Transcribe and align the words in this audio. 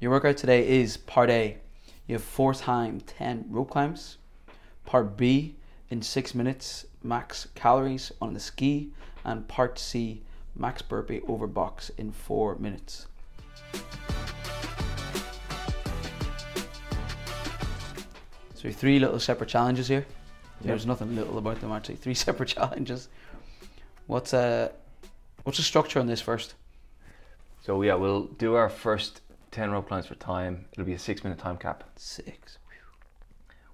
Your 0.00 0.12
workout 0.12 0.38
today 0.38 0.66
is 0.66 0.96
part 0.96 1.28
A. 1.28 1.58
You 2.06 2.14
have 2.14 2.24
four 2.24 2.54
time 2.54 3.02
10 3.02 3.44
rope 3.50 3.68
climbs. 3.68 4.16
Part 4.86 5.18
B 5.18 5.56
in 5.90 6.00
six 6.00 6.34
minutes, 6.34 6.86
max 7.02 7.48
calories 7.54 8.10
on 8.18 8.32
the 8.32 8.40
ski. 8.40 8.92
And 9.26 9.46
part 9.46 9.78
C, 9.78 10.22
max 10.56 10.80
burpee 10.80 11.20
over 11.28 11.46
box 11.46 11.90
in 11.98 12.12
four 12.12 12.56
minutes. 12.56 13.08
So 18.54 18.70
three 18.72 18.98
little 18.98 19.20
separate 19.20 19.50
challenges 19.50 19.86
here. 19.86 20.06
There's 20.62 20.86
nothing 20.86 21.14
little 21.14 21.36
about 21.36 21.60
them 21.60 21.72
actually. 21.72 21.96
Three 21.96 22.14
separate 22.26 22.48
challenges. 22.48 23.10
What's 24.06 24.32
uh 24.32 24.70
what's 25.42 25.58
the 25.58 25.64
structure 25.64 26.00
on 26.00 26.06
this 26.06 26.22
first? 26.22 26.54
So 27.60 27.82
yeah, 27.82 27.96
we'll 27.96 28.28
do 28.38 28.54
our 28.54 28.70
first 28.70 29.20
ten 29.50 29.70
rope 29.70 29.88
climbs 29.88 30.06
for 30.06 30.14
time. 30.16 30.66
It'll 30.72 30.84
be 30.84 30.92
a 30.94 30.98
six 30.98 31.24
minute 31.24 31.38
time 31.38 31.56
cap. 31.56 31.84
Six. 31.96 32.58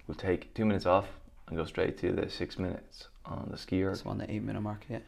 We'll 0.07 0.15
take 0.15 0.53
two 0.53 0.65
minutes 0.65 0.85
off 0.85 1.05
and 1.47 1.57
go 1.57 1.65
straight 1.65 1.97
to 1.99 2.11
the 2.13 2.29
six 2.29 2.57
minutes 2.57 3.07
on 3.25 3.47
the 3.51 3.57
ski 3.57 3.83
erg, 3.83 3.97
So 3.97 4.09
on 4.09 4.17
the 4.17 4.31
eight 4.31 4.43
minute 4.43 4.61
mark, 4.61 4.85
yeah. 4.89 4.99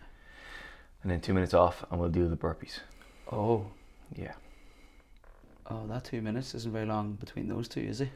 and 1.04 1.12
then 1.12 1.22
two 1.22 1.34
minutes 1.34 1.54
off, 1.54 1.86
and 1.90 2.00
we'll 2.00 2.10
do 2.10 2.27
the 2.27 2.36
burpees. 2.36 2.80
Oh. 3.32 3.66
Yeah. 4.16 4.34
Oh, 5.68 5.86
that 5.88 6.04
two 6.04 6.22
minutes 6.22 6.54
isn't 6.55 6.72
very 6.72 6.86
long 6.86 7.13
between 7.13 7.48
those 7.48 7.68
two, 7.68 7.82
is 7.82 8.02
it? 8.02 8.10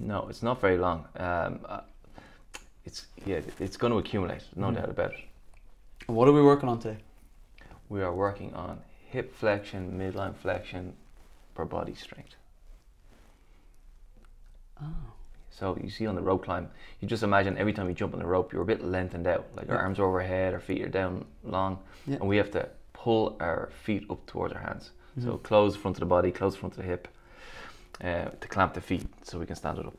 No, 0.00 0.26
it's 0.28 0.42
not 0.42 0.60
very 0.60 0.76
long. 0.76 1.06
Um, 1.16 1.60
uh, 1.68 1.80
it's 2.84 3.06
yeah, 3.24 3.40
it's 3.60 3.76
going 3.76 3.92
to 3.92 3.98
accumulate, 3.98 4.42
no 4.56 4.68
Mm. 4.68 4.74
doubt 4.76 4.90
about 4.90 5.12
it. 5.12 5.20
What 6.06 6.28
are 6.28 6.32
we 6.32 6.42
working 6.42 6.68
on 6.68 6.78
today? 6.80 6.98
We 7.88 8.02
are 8.02 8.12
working 8.12 8.52
on 8.54 8.80
hip 9.06 9.34
flexion, 9.34 9.98
midline 9.98 10.36
flexion, 10.36 10.94
per 11.58 11.64
body 11.64 11.92
strength. 11.92 12.36
Oh. 14.80 14.86
So 15.50 15.76
you 15.82 15.90
see 15.90 16.06
on 16.06 16.14
the 16.14 16.22
rope 16.22 16.44
climb, 16.44 16.70
you 17.00 17.08
just 17.08 17.24
imagine 17.24 17.58
every 17.58 17.72
time 17.72 17.88
you 17.88 17.96
jump 17.96 18.14
on 18.14 18.20
the 18.20 18.26
rope, 18.26 18.52
you're 18.52 18.62
a 18.62 18.64
bit 18.74 18.84
lengthened 18.84 19.26
out, 19.26 19.44
like 19.56 19.68
our 19.68 19.74
Yeah. 19.74 19.82
arms 19.82 19.98
are 19.98 20.04
overhead, 20.04 20.54
our 20.54 20.60
feet 20.60 20.82
are 20.84 20.88
down 20.88 21.24
long, 21.42 21.80
Yeah. 22.06 22.18
and 22.20 22.28
we 22.28 22.36
have 22.36 22.52
to 22.52 22.68
pull 22.92 23.36
our 23.40 23.70
feet 23.84 24.08
up 24.08 24.24
towards 24.26 24.54
our 24.54 24.60
hands. 24.60 24.92
So 25.18 25.32
Mhm. 25.32 25.42
close 25.42 25.74
front 25.74 25.96
of 25.96 26.00
the 26.00 26.06
body, 26.06 26.30
close 26.30 26.54
front 26.54 26.74
of 26.74 26.76
the 26.76 26.88
hip, 26.88 27.08
uh, 28.00 28.26
to 28.42 28.46
clamp 28.46 28.74
the 28.74 28.80
feet 28.80 29.08
so 29.24 29.40
we 29.40 29.46
can 29.46 29.56
stand 29.56 29.78
it 29.78 29.86
up. 29.86 29.98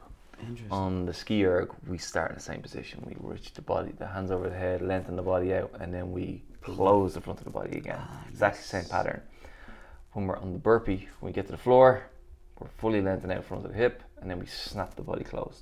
On 0.71 1.05
the 1.05 1.13
ski 1.13 1.45
erg, 1.45 1.73
we 1.85 1.97
start 1.97 2.29
in 2.29 2.35
the 2.35 2.41
same 2.51 2.61
position. 2.61 3.03
We 3.05 3.17
reach 3.19 3.53
the 3.53 3.61
body, 3.61 3.91
the 3.91 4.07
hands 4.07 4.31
over 4.31 4.47
the 4.47 4.55
head, 4.55 4.81
lengthen 4.81 5.17
the 5.17 5.21
body 5.33 5.53
out, 5.53 5.71
and 5.81 5.93
then 5.93 6.13
we 6.13 6.41
close 6.61 7.15
the 7.15 7.19
front 7.19 7.39
of 7.39 7.43
the 7.43 7.51
body 7.51 7.77
again. 7.77 7.99
Ah, 7.99 8.23
exactly 8.29 8.61
the 8.61 8.67
same 8.67 8.85
pattern. 8.85 9.21
When 10.13 10.25
we're 10.27 10.37
on 10.37 10.53
the 10.53 10.59
burpee, 10.59 11.07
when 11.19 11.31
we 11.31 11.33
get 11.33 11.45
to 11.45 11.51
the 11.51 11.57
floor, 11.57 12.03
we're 12.59 12.67
fully 12.77 13.01
lengthened 13.01 13.31
out 13.31 13.45
front 13.45 13.63
of 13.65 13.71
the 13.71 13.77
hip, 13.77 14.03
and 14.21 14.29
then 14.29 14.39
we 14.39 14.45
snap 14.47 14.95
the 14.95 15.01
body 15.03 15.23
closed. 15.23 15.61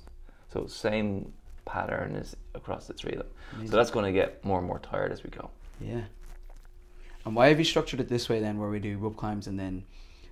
So 0.52 0.66
same 0.66 1.32
pattern 1.64 2.16
is 2.16 2.34
across 2.54 2.86
the 2.86 2.94
three 2.94 3.12
of 3.12 3.18
them. 3.18 3.26
Amazing. 3.52 3.70
So 3.70 3.76
that's 3.76 3.90
going 3.90 4.06
to 4.06 4.12
get 4.12 4.42
more 4.44 4.58
and 4.58 4.66
more 4.66 4.78
tired 4.78 5.12
as 5.12 5.22
we 5.22 5.30
go. 5.30 5.50
yeah. 5.80 6.02
And 7.26 7.36
why 7.36 7.48
have 7.48 7.58
you 7.58 7.64
structured 7.64 8.00
it 8.00 8.08
this 8.08 8.28
way 8.30 8.40
then, 8.40 8.58
where 8.58 8.70
we 8.70 8.78
do 8.78 8.96
rope 8.96 9.16
climbs 9.18 9.48
and 9.48 9.58
then 9.58 9.84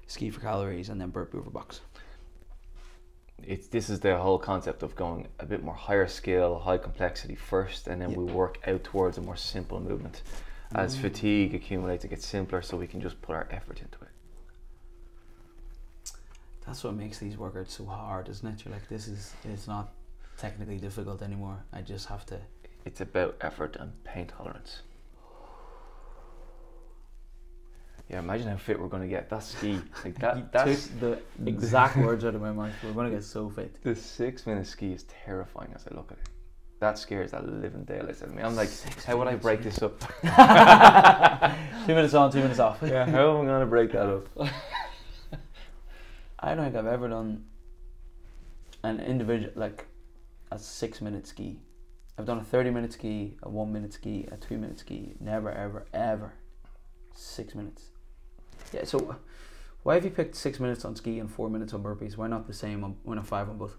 ski 0.07 0.31
for 0.31 0.41
calories 0.41 0.89
and 0.89 0.99
then 0.99 1.11
burpee 1.11 1.37
over 1.37 1.51
box? 1.51 1.81
It's 3.43 3.67
this 3.67 3.91
is 3.91 4.01
the 4.01 4.17
whole 4.17 4.39
concept 4.39 4.83
of 4.83 4.97
going 4.97 5.29
a 5.39 5.45
bit 5.45 5.63
more 5.63 5.75
higher 5.75 6.07
skill, 6.07 6.59
high 6.59 6.79
complexity 6.79 7.35
first, 7.35 7.87
and 7.87 8.01
then 8.01 8.13
Yeah. 8.13 8.17
we 8.19 8.25
work 8.33 8.59
out 8.67 8.83
towards 8.83 9.19
a 9.19 9.21
more 9.21 9.37
simple 9.37 9.79
movement. 9.79 10.23
As 10.77 10.95
Mm. 10.95 11.01
fatigue 11.01 11.55
accumulates, 11.55 12.05
it 12.05 12.09
gets 12.09 12.27
simpler, 12.27 12.61
so 12.61 12.77
we 12.77 12.87
can 12.87 13.01
just 13.01 13.21
put 13.23 13.35
our 13.35 13.49
effort 13.51 13.81
into 13.81 13.99
it. 14.03 14.11
That's 16.67 16.85
what 16.85 16.95
makes 16.95 17.19
these 17.19 17.37
workouts 17.37 17.71
so 17.71 17.87
hard, 17.87 18.29
isn't 18.29 18.47
it? 18.47 18.65
You're 18.65 18.75
like, 18.75 18.87
this 18.89 19.09
is 19.09 19.33
it's 19.45 19.67
not 19.67 19.95
technically 20.37 20.77
difficult 20.79 21.23
anymore. 21.23 21.65
I 21.73 21.81
just 21.81 22.09
have 22.09 22.27
to. 22.27 22.39
It's 22.85 23.01
about 23.01 23.37
effort 23.41 23.77
and 23.77 23.93
pain 24.05 24.27
tolerance. 24.27 24.83
Yeah, 28.11 28.19
imagine 28.19 28.47
how 28.49 28.57
fit 28.57 28.79
we're 28.79 28.89
going 28.89 29.03
to 29.03 29.09
get. 29.09 29.31
That 29.31 29.43
ski, 29.45 29.81
like 30.05 30.19
that. 30.19 30.53
That's 30.53 30.89
the 30.89 31.21
exact 31.47 31.97
words 31.97 32.23
out 32.25 32.35
of 32.35 32.43
my 32.43 32.53
mouth. 32.53 32.75
We're 32.85 32.93
gonna 32.93 33.11
get 33.11 33.25
so 33.25 33.49
fit. 33.49 33.83
the 33.83 33.97
six-minute 33.97 34.67
ski 34.67 34.93
is 34.93 35.05
terrifying 35.05 35.73
as 35.75 35.87
I 35.91 35.95
look 35.95 36.13
at 36.13 36.19
it. 36.19 36.29
That 36.79 36.99
scares 36.99 37.31
that 37.31 37.49
living 37.49 37.85
daylights 37.85 38.23
out 38.23 38.29
of 38.29 38.35
me. 38.35 38.43
I'm 38.43 38.55
like, 38.55 38.69
Six 38.69 39.05
how 39.05 39.17
would 39.17 39.29
I 39.29 39.37
break 39.37 39.63
this 39.63 39.83
up? 39.83 39.99
two 41.87 41.95
minutes 41.95 42.13
on, 42.13 42.31
two 42.31 42.41
minutes 42.41 42.59
off. 42.59 42.79
yeah, 42.83 43.07
how 43.07 43.39
am 43.39 43.43
I 43.43 43.47
going 43.47 43.61
to 43.61 43.67
break 43.67 43.93
that 43.93 44.07
up? 44.09 44.29
I 46.39 46.55
don't 46.55 46.65
think 46.65 46.77
I've 46.77 46.87
ever 46.87 47.09
done 47.09 47.45
an 48.83 49.01
individual 49.01 49.53
like 49.57 49.87
a 50.53 50.59
six 50.59 51.01
minute 51.01 51.27
ski. 51.27 51.61
I've 52.19 52.27
done 52.27 52.39
a 52.39 52.45
thirty 52.45 52.71
minute 52.71 52.93
ski, 52.93 53.37
a 53.43 53.49
one 53.49 53.73
minute 53.73 53.95
ski, 53.95 54.29
a 54.31 54.37
two 54.37 54.59
minute 54.59 54.79
ski. 54.79 55.15
Never, 55.19 55.51
ever, 55.51 55.87
ever 55.95 56.35
six 57.15 57.55
minutes. 57.55 57.91
Yeah. 58.73 58.85
So 58.85 59.17
why 59.83 59.95
have 59.95 60.05
you 60.05 60.11
picked 60.11 60.35
six 60.37 60.61
minutes 60.61 60.85
on 60.85 60.95
ski 60.95 61.19
and 61.19 61.31
four 61.31 61.49
minutes 61.49 61.73
on 61.73 61.83
burpees? 61.83 62.17
Why 62.17 62.27
not 62.29 62.47
the 62.47 62.53
same 62.53 62.85
on? 62.85 62.97
Why 63.03 63.15
not 63.17 63.27
five 63.27 63.49
on 63.49 63.57
both? 63.57 63.77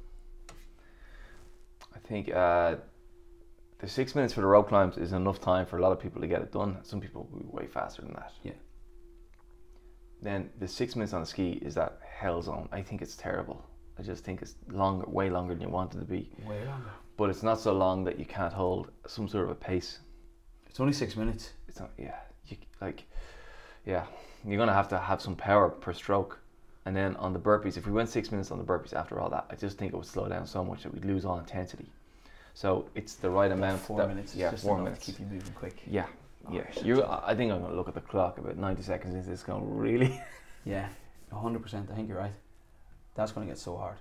I 2.07 2.09
think 2.09 2.33
uh, 2.33 2.75
the 3.79 3.87
six 3.87 4.15
minutes 4.15 4.33
for 4.33 4.39
the 4.39 4.47
rope 4.47 4.69
climbs 4.69 4.97
is 4.97 5.11
enough 5.11 5.41
time 5.41 5.65
for 5.65 5.77
a 5.77 5.81
lot 5.81 5.91
of 5.91 5.99
people 5.99 6.21
to 6.21 6.27
get 6.27 6.41
it 6.41 6.53
done. 6.53 6.77
Some 6.83 7.01
people 7.01 7.27
will 7.29 7.39
be 7.39 7.45
way 7.49 7.67
faster 7.67 8.01
than 8.01 8.13
that. 8.13 8.31
Yeah. 8.43 8.53
Then 10.21 10.49
the 10.57 10.69
six 10.69 10.95
minutes 10.95 11.11
on 11.11 11.19
the 11.19 11.27
ski 11.27 11.59
is 11.61 11.75
that 11.75 11.99
hell 12.09 12.41
zone. 12.41 12.69
I 12.71 12.81
think 12.81 13.01
it's 13.01 13.17
terrible. 13.17 13.61
I 13.99 14.03
just 14.03 14.23
think 14.23 14.41
it's 14.41 14.55
longer, 14.69 15.05
way 15.09 15.29
longer 15.29 15.53
than 15.53 15.63
you 15.63 15.69
want 15.69 15.95
it 15.95 15.99
to 15.99 16.05
be. 16.05 16.31
Way 16.45 16.65
longer. 16.65 16.91
But 17.17 17.29
it's 17.29 17.43
not 17.43 17.59
so 17.59 17.73
long 17.73 18.05
that 18.05 18.17
you 18.17 18.25
can't 18.25 18.53
hold 18.53 18.89
some 19.05 19.27
sort 19.27 19.43
of 19.43 19.49
a 19.49 19.55
pace. 19.55 19.99
It's 20.69 20.79
only 20.79 20.93
six 20.93 21.17
minutes. 21.17 21.51
It's 21.67 21.79
not, 21.79 21.91
yeah, 21.97 22.19
you, 22.45 22.55
like, 22.79 23.03
yeah, 23.85 24.05
you're 24.45 24.57
gonna 24.57 24.73
have 24.73 24.87
to 24.89 24.97
have 24.97 25.21
some 25.21 25.35
power 25.35 25.69
per 25.69 25.93
stroke. 25.93 26.39
And 26.87 26.95
then 26.95 27.17
on 27.17 27.33
the 27.33 27.39
burpees, 27.39 27.75
if 27.75 27.85
we 27.85 27.91
went 27.91 28.07
six 28.07 28.31
minutes 28.31 28.49
on 28.49 28.57
the 28.59 28.63
burpees 28.63 28.93
after 28.93 29.19
all 29.19 29.29
that, 29.31 29.45
I 29.49 29.55
just 29.55 29.77
think 29.77 29.91
it 29.91 29.97
would 29.97 30.05
slow 30.05 30.29
down 30.29 30.47
so 30.47 30.63
much 30.63 30.83
that 30.83 30.93
we'd 30.93 31.03
lose 31.03 31.25
all 31.25 31.37
intensity. 31.37 31.91
So 32.53 32.87
it's 32.95 33.15
the 33.15 33.29
right 33.29 33.51
amount. 33.51 33.81
four 33.81 33.97
that- 33.97 34.07
minutes. 34.07 34.33
Yeah, 34.33 34.51
just 34.51 34.63
four 34.63 34.77
minutes. 34.77 35.05
to 35.05 35.11
keep 35.11 35.19
you 35.19 35.25
moving 35.25 35.51
quick. 35.51 35.81
Yeah, 35.85 36.05
yeah. 36.49 36.63
You, 36.81 37.03
I 37.03 37.35
think 37.35 37.51
I'm 37.51 37.61
gonna 37.61 37.75
look 37.75 37.89
at 37.89 37.93
the 37.93 37.99
clock 37.99 38.37
about 38.37 38.55
90 38.55 38.83
seconds 38.83 39.15
into 39.15 39.29
this. 39.29 39.43
Going 39.43 39.77
really? 39.77 40.21
Yeah, 40.65 40.89
hundred 41.31 41.61
percent. 41.61 41.89
I 41.91 41.95
think 41.95 42.09
you're 42.09 42.17
right. 42.17 42.33
That's 43.15 43.31
going 43.31 43.47
to 43.47 43.51
get 43.51 43.57
so 43.57 43.77
hard. 43.77 43.95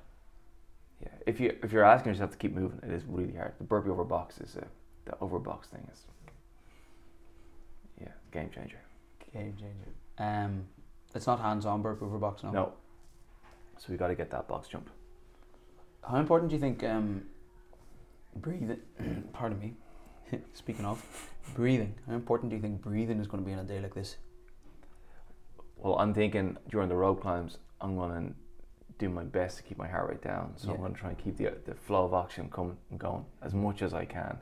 Yeah. 1.01 1.09
If 1.25 1.39
you 1.39 1.57
if 1.63 1.71
you're 1.71 1.85
asking 1.85 2.11
yourself 2.13 2.33
to 2.33 2.37
keep 2.37 2.55
moving, 2.55 2.81
it 2.83 2.91
is 2.91 3.05
really 3.07 3.37
hard. 3.37 3.53
The 3.59 3.65
burpee 3.65 3.91
over 3.91 4.03
box 4.03 4.39
is 4.39 4.57
a 4.57 4.67
the 5.05 5.17
over 5.21 5.39
box 5.39 5.69
thing 5.69 5.87
is. 5.93 6.01
Yeah, 8.01 8.09
game 8.33 8.51
changer. 8.51 8.81
Game 9.33 9.55
changer. 9.57 9.93
Um, 10.19 10.67
it's 11.17 11.27
not 11.27 11.41
hands 11.41 11.67
on 11.67 11.83
burpee 11.83 12.05
over 12.05 12.19
box 12.19 12.43
now. 12.43 12.51
No. 12.51 12.73
So 13.79 13.87
we 13.91 13.97
got 13.97 14.09
to 14.09 14.15
get 14.15 14.31
that 14.31 14.49
box 14.49 14.69
jump. 14.69 14.91
How 16.09 16.17
important 16.17 16.51
do 16.51 16.57
you 16.57 16.61
think 16.61 16.85
um, 16.85 17.25
breathing? 18.37 18.79
pardon 19.33 19.59
me. 19.59 19.75
Speaking 20.55 20.85
of 20.85 21.05
breathing, 21.55 21.95
how 22.07 22.15
important 22.15 22.51
do 22.51 22.57
you 22.57 22.63
think 22.63 22.81
breathing 22.81 23.21
is 23.21 23.27
going 23.27 23.43
to 23.43 23.47
be 23.47 23.53
on 23.53 23.61
a 23.61 23.65
day 23.65 23.81
like 23.81 23.95
this? 23.95 24.17
Well, 25.77 25.99
I'm 25.99 26.15
thinking 26.15 26.57
during 26.71 26.89
the 26.89 26.97
rope 26.97 27.21
climbs, 27.21 27.59
I'm 27.81 27.97
gonna 27.97 28.33
do 28.99 29.09
my 29.09 29.25
best 29.25 29.59
to 29.59 29.63
keep 29.63 29.77
my 29.77 29.87
heart 29.87 30.09
rate 30.09 30.23
down. 30.23 30.55
So 30.57 30.71
I'm 30.71 30.81
gonna 30.81 30.95
try 30.95 31.11
and 31.11 31.19
keep 31.19 31.37
the 31.37 31.53
the 31.65 31.75
flow 31.75 32.05
of 32.07 32.15
oxygen 32.15 32.51
coming 32.51 32.77
and 32.91 32.99
going 32.99 33.25
as 33.43 33.55
much 33.55 33.83
as 33.83 33.93
I 33.93 34.05
can, 34.05 34.39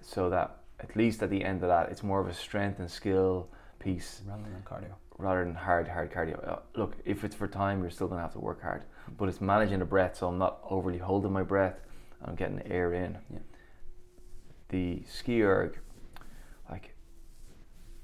so 0.00 0.30
that 0.30 0.56
at 0.80 0.96
least 0.96 1.22
at 1.22 1.30
the 1.30 1.44
end 1.44 1.62
of 1.62 1.68
that, 1.68 1.90
it's 1.90 2.02
more 2.02 2.20
of 2.20 2.28
a 2.28 2.34
strength 2.34 2.80
and 2.80 2.90
skill 2.90 3.48
piece 3.78 4.22
Rather 4.26 4.42
than 4.42 4.62
cardio. 4.62 4.94
Rather 5.18 5.44
than 5.44 5.54
hard 5.54 5.88
hard 5.88 6.12
cardio. 6.12 6.46
Uh, 6.48 6.58
Look, 6.76 6.96
if 7.04 7.24
it's 7.24 7.34
for 7.34 7.46
time, 7.48 7.80
you're 7.80 7.90
still 7.90 8.08
gonna 8.08 8.22
have 8.22 8.32
to 8.32 8.40
work 8.40 8.62
hard, 8.62 8.84
but 9.18 9.28
it's 9.28 9.40
managing 9.40 9.78
the 9.80 9.84
breath, 9.84 10.16
so 10.16 10.28
I'm 10.28 10.38
not 10.38 10.60
overly 10.68 10.98
holding 10.98 11.32
my 11.32 11.42
breath. 11.42 11.76
I'm 12.24 12.34
getting 12.34 12.56
the 12.56 12.66
air 12.70 12.92
in. 12.92 13.18
Yeah. 13.32 13.38
The 14.68 15.02
ski 15.06 15.42
erg, 15.42 15.78
like, 16.70 16.94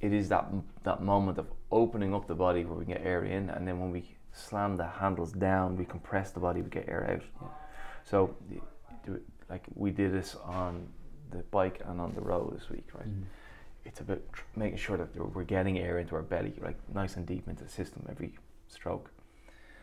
it 0.00 0.12
is 0.12 0.28
that 0.28 0.50
that 0.84 1.02
moment 1.02 1.38
of 1.38 1.46
opening 1.70 2.14
up 2.14 2.26
the 2.26 2.34
body 2.34 2.64
where 2.64 2.78
we 2.78 2.84
can 2.84 2.94
get 2.94 3.05
air 3.06 3.25
in, 3.25 3.50
and 3.50 3.66
then 3.66 3.81
when 3.81 3.90
we 3.90 4.16
slam 4.32 4.76
the 4.76 4.87
handles 4.87 5.32
down, 5.32 5.76
we 5.76 5.84
compress 5.84 6.31
the 6.31 6.40
body, 6.40 6.62
we 6.62 6.69
get 6.70 6.88
air 6.88 7.08
out. 7.11 7.22
Yeah. 7.43 7.49
So, 8.04 8.37
y- 8.50 8.61
do 9.04 9.14
it, 9.14 9.22
like 9.49 9.64
we 9.75 9.90
did 9.90 10.12
this 10.12 10.34
on 10.44 10.88
the 11.31 11.38
bike 11.50 11.81
and 11.87 12.00
on 12.00 12.14
the 12.14 12.20
road 12.20 12.54
this 12.58 12.69
week, 12.70 12.88
right? 12.94 13.06
Mm. 13.08 13.25
It's 13.88 14.00
about 14.00 14.20
tr- 14.32 14.43
making 14.55 14.79
sure 14.79 14.96
that 14.99 15.35
we're 15.35 15.44
getting 15.44 15.79
air 15.79 15.99
into 15.99 16.14
our 16.14 16.23
belly, 16.23 16.52
like 16.62 16.76
nice 16.94 17.17
and 17.17 17.26
deep 17.26 17.49
into 17.49 17.64
the 17.64 17.70
system 17.70 18.06
every 18.08 18.35
stroke. 18.69 19.11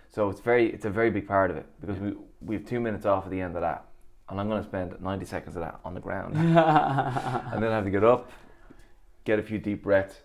So 0.09 0.29
it's 0.29 0.39
very, 0.39 0.71
it's 0.71 0.85
a 0.85 0.89
very 0.89 1.09
big 1.09 1.27
part 1.27 1.51
of 1.51 1.57
it 1.57 1.65
because 1.81 1.97
we 1.97 2.13
we 2.41 2.55
have 2.55 2.65
two 2.65 2.79
minutes 2.79 3.05
off 3.05 3.25
at 3.25 3.31
the 3.31 3.41
end 3.41 3.55
of 3.55 3.61
that, 3.61 3.85
and 4.29 4.39
I'm 4.39 4.47
going 4.47 4.61
to 4.61 4.69
spend 4.69 4.95
90 5.01 5.25
seconds 5.25 5.55
of 5.55 5.63
that 5.63 5.79
on 5.83 5.93
the 5.95 5.99
ground, 5.99 6.35
and 6.37 7.63
then 7.63 7.71
I 7.71 7.75
have 7.75 7.83
to 7.85 7.89
get 7.89 8.03
up, 8.03 8.31
get 9.25 9.39
a 9.39 9.43
few 9.43 9.57
deep 9.57 9.83
breaths, 9.83 10.15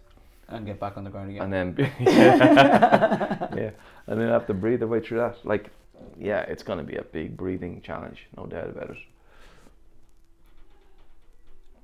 and 0.49 0.67
get 0.67 0.79
back 0.79 0.97
on 0.97 1.05
the 1.05 1.11
ground 1.11 1.31
again. 1.31 1.43
and 1.43 1.53
then 1.53 1.93
yeah, 2.01 3.49
yeah, 3.57 3.71
and 4.07 4.21
then 4.21 4.29
have 4.29 4.47
to 4.49 4.55
breathe 4.55 4.81
the 4.81 4.87
way 4.87 5.01
through 5.01 5.19
that. 5.19 5.45
Like, 5.45 5.71
yeah, 6.19 6.41
it's 6.43 6.63
going 6.63 6.79
to 6.79 6.85
be 6.85 6.97
a 6.97 7.03
big 7.03 7.37
breathing 7.37 7.81
challenge, 7.81 8.27
no 8.37 8.45
doubt 8.47 8.69
about 8.69 8.91
it. 8.91 8.99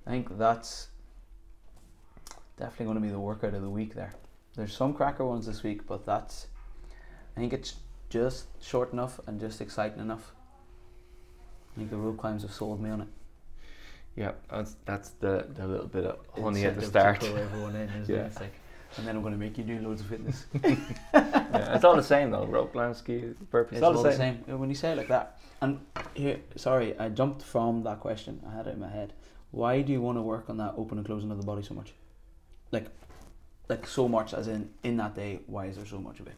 I 0.06 0.10
think 0.10 0.38
that's 0.38 0.88
definitely 2.56 2.86
going 2.86 2.96
to 2.96 3.02
be 3.02 3.10
the 3.10 3.20
workout 3.20 3.54
of 3.54 3.62
the 3.62 3.70
week 3.70 3.94
there. 3.94 4.14
There's 4.56 4.74
some 4.74 4.94
cracker 4.94 5.24
ones 5.24 5.46
this 5.46 5.62
week, 5.62 5.86
but 5.86 6.06
that's 6.06 6.46
I 7.36 7.40
think 7.40 7.52
it's 7.52 7.74
just 8.08 8.46
short 8.62 8.92
enough 8.92 9.20
and 9.26 9.38
just 9.38 9.60
exciting 9.60 10.00
enough. 10.00 10.32
I 11.74 11.78
think 11.78 11.90
the 11.90 11.96
rope 11.96 12.16
climbs 12.16 12.42
have 12.42 12.52
sold 12.52 12.80
me 12.80 12.90
on 12.90 13.02
it. 13.02 13.08
Yeah, 14.16 14.32
that's 14.50 14.76
that's 14.86 15.10
the, 15.20 15.46
the 15.54 15.66
little 15.66 15.86
bit 15.86 16.04
of 16.04 16.18
honey 16.42 16.64
at 16.64 16.80
the 16.80 16.86
start. 16.86 17.22
in, 17.22 18.04
Yeah. 18.08 18.28
Like, 18.40 18.54
and 18.96 19.06
then 19.06 19.16
I'm 19.16 19.20
going 19.20 19.34
to 19.34 19.38
make 19.38 19.58
you 19.58 19.64
do 19.64 19.78
loads 19.80 20.00
of 20.00 20.06
fitness. 20.06 20.46
yeah, 20.64 21.74
it's 21.74 21.84
all 21.84 21.96
the 21.96 22.02
same 22.02 22.30
though. 22.30 22.46
Rope 22.46 22.72
climb, 22.72 22.94
ski, 22.94 23.34
burpees. 23.52 23.74
It's 23.74 23.82
all, 23.82 23.94
all 23.94 24.02
the 24.02 24.08
the 24.08 24.16
same. 24.16 24.42
same. 24.46 24.58
When 24.58 24.70
you 24.70 24.74
say 24.74 24.92
it 24.92 24.96
like 24.96 25.08
that, 25.08 25.38
and 25.60 25.80
here, 26.14 26.38
sorry, 26.54 26.98
I 26.98 27.10
jumped 27.10 27.42
from 27.42 27.82
that 27.82 28.00
question. 28.00 28.40
I 28.48 28.56
had 28.56 28.66
it 28.66 28.70
in 28.74 28.80
my 28.80 28.88
head. 28.88 29.12
Why 29.50 29.82
do 29.82 29.92
you 29.92 30.00
want 30.00 30.16
to 30.16 30.22
work 30.22 30.48
on 30.48 30.56
that 30.58 30.74
open 30.78 30.96
and 30.96 31.06
closing 31.06 31.30
of 31.30 31.36
the 31.36 31.44
body 31.44 31.62
so 31.62 31.74
much? 31.74 31.92
Like, 32.72 32.86
like 33.68 33.86
so 33.86 34.08
much 34.08 34.34
as 34.34 34.48
in 34.48 34.70
in 34.82 34.96
that 34.98 35.14
day. 35.14 35.40
Why 35.46 35.66
is 35.66 35.76
there 35.76 35.86
so 35.86 35.98
much 35.98 36.20
of 36.20 36.26
it? 36.26 36.34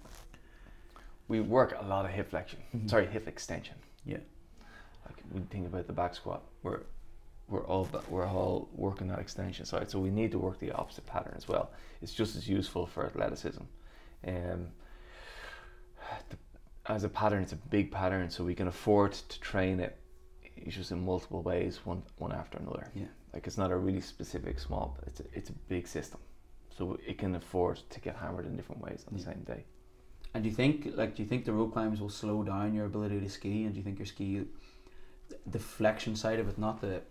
We 1.29 1.41
work 1.41 1.77
a 1.79 1.85
lot 1.87 2.05
of 2.05 2.11
hip 2.11 2.31
flexion. 2.31 2.61
Mhm. 2.75 2.89
Sorry, 2.91 3.07
hip 3.07 3.29
extension. 3.29 3.77
Yeah. 4.05 4.19
Like 5.07 5.17
we 5.33 5.41
think 5.43 5.67
about 5.67 5.87
the 5.87 5.93
back 5.93 6.15
squat. 6.15 6.43
We're 6.63 6.81
we're 7.49 7.65
all 7.67 7.89
we're 8.09 8.27
all 8.27 8.69
working 8.73 9.09
that 9.09 9.19
extension 9.19 9.65
side, 9.67 9.91
so 9.91 9.99
we 9.99 10.11
need 10.11 10.31
to 10.33 10.39
work 10.39 10.59
the 10.59 10.73
opposite 10.73 11.07
pattern 11.07 11.35
as 11.37 11.49
well. 11.49 11.71
It's 12.03 12.15
just 12.15 12.37
as 12.37 12.49
useful 12.49 12.87
for 12.87 13.07
athleticism. 13.07 13.63
Um, 14.27 14.69
the, 16.31 16.37
as 16.87 17.05
a 17.05 17.09
pattern, 17.09 17.43
it's 17.43 17.53
a 17.53 17.57
big 17.57 17.91
pattern, 17.91 18.31
so 18.31 18.45
we 18.45 18.55
can 18.55 18.69
afford 18.69 19.13
to 19.13 19.41
train 19.41 19.81
it. 19.81 19.99
It's 20.57 20.75
just 20.75 20.91
in 20.91 21.05
multiple 21.05 21.43
ways, 21.43 21.81
one 21.85 22.03
one 22.19 22.33
after 22.33 22.59
another. 22.59 22.91
Yeah. 22.95 23.07
Like 23.33 23.47
it's 23.47 23.59
not 23.59 23.71
a 23.71 23.77
really 23.77 24.01
specific 24.01 24.59
small. 24.59 24.97
It's 25.07 25.21
a, 25.21 25.25
it's 25.33 25.51
a 25.51 25.55
big 25.69 25.87
system, 25.87 26.21
so 26.77 26.99
it 27.07 27.19
can 27.19 27.35
afford 27.35 27.81
to 27.91 28.01
get 28.01 28.17
hammered 28.17 28.47
in 28.47 28.57
different 28.57 28.83
ways 28.83 29.05
on 29.09 29.15
the 29.15 29.21
Yeah. 29.21 29.33
same 29.33 29.43
day. 29.45 29.65
And 30.35 30.43
do 30.43 30.49
you 30.51 30.55
think 30.55 30.89
like 30.97 31.15
do 31.17 31.23
you 31.23 31.29
think 31.29 31.45
the 31.45 31.53
rope 31.53 31.73
climbs 31.73 32.01
will 32.01 32.09
slow 32.11 32.43
down 32.43 32.75
your 32.75 32.87
ability 32.87 33.21
to 33.21 33.29
ski? 33.29 33.65
And 33.65 33.73
do 33.75 33.79
you 33.79 33.85
think 33.85 33.99
your 33.99 34.07
ski, 34.07 34.45
the 35.47 35.59
flexion 35.59 36.17
side 36.17 36.39
of 36.39 36.49
it, 36.49 36.59
not 36.59 36.81
the 36.81 37.03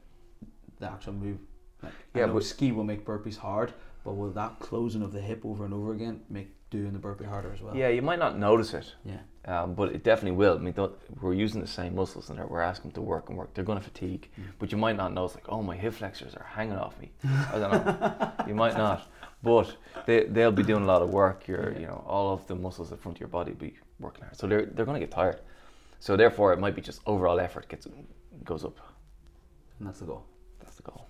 the 0.80 0.90
actual 0.92 1.14
move? 1.14 1.40
Like, 1.84 1.94
Yeah, 2.16 2.28
but- 2.28 2.44
ski 2.44 2.72
will 2.72 2.84
make 2.84 3.06
burpees 3.06 3.38
hard, 3.38 3.74
but 4.04 4.14
will 4.14 4.32
that 4.32 4.60
closing 4.60 5.04
of 5.04 5.12
the 5.12 5.22
hip 5.22 5.46
over 5.46 5.66
and 5.66 5.74
over 5.74 5.94
again 5.94 6.22
make 6.30 6.50
doing 6.70 6.94
the 6.94 7.00
burpee 7.00 7.26
harder 7.26 7.52
as 7.54 7.62
well? 7.62 7.76
Yeah, 7.76 7.90
you 7.90 8.02
might 8.02 8.20
not 8.20 8.38
notice 8.38 8.74
it, 8.74 8.94
Yeah. 9.06 9.20
um, 9.46 9.74
but 9.74 9.92
it 9.94 10.04
definitely 10.04 10.38
will. 10.38 10.56
I 10.56 10.60
mean, 10.60 10.74
we're 11.22 11.34
using 11.34 11.62
the 11.62 11.68
same 11.68 11.96
muscles 11.96 12.30
and 12.30 12.40
we're 12.50 12.62
asking 12.62 12.92
them 12.92 12.96
to 12.96 13.02
work 13.02 13.30
and 13.30 13.38
work. 13.38 13.54
They're 13.54 13.64
going 13.64 13.78
to 13.80 13.84
fatigue, 13.84 14.30
Mm. 14.38 14.44
but 14.60 14.72
you 14.72 14.78
might 14.78 14.98
not 14.98 15.14
notice. 15.14 15.36
Like, 15.36 15.50
oh, 15.50 15.62
my 15.64 15.76
hip 15.78 15.94
flexors 15.94 16.36
are 16.36 16.44
hanging 16.46 16.78
off 16.78 17.00
me. 17.00 17.12
I 17.54 17.60
don't 17.60 17.72
know. 17.72 18.32
you 18.48 18.56
might 18.56 18.78
not, 18.78 19.08
but 19.44 19.76
they 20.06 20.26
they'll 20.26 20.52
be 20.52 20.64
doing 20.64 20.84
a 20.84 20.88
lot 20.88 21.02
of 21.02 21.10
work. 21.10 21.48
Your 21.48 21.72
Yeah. 21.72 21.80
you 21.80 21.88
know 21.88 22.04
all 22.08 22.34
of 22.34 22.46
the 22.48 22.56
muscles 22.56 22.92
in 22.92 22.98
front 22.98 23.18
of 23.18 23.22
your 23.22 23.30
body 23.30 23.52
will 23.52 23.60
be 23.70 23.76
working 24.00 24.24
hard, 24.24 24.36
so 24.36 24.48
they're 24.48 24.66
they're 24.66 24.86
going 24.86 25.00
to 25.00 25.06
get 25.08 25.12
tired. 25.12 25.40
So 26.00 26.16
therefore, 26.18 26.54
it 26.54 26.60
might 26.60 26.76
be 26.76 26.82
just 26.82 27.02
overall 27.06 27.40
effort 27.40 27.68
gets 27.70 27.88
goes 28.44 28.64
up. 28.66 28.78
And 29.80 29.88
that's 29.88 30.00
the 30.00 30.06
goal. 30.06 30.24
That's 30.60 30.76
the 30.76 30.84
goal. 30.84 31.08